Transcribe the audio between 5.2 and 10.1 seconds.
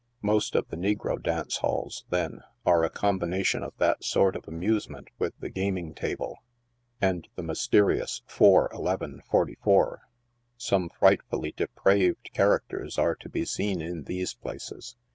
the gaming table and the mysterious 4— 11— 44.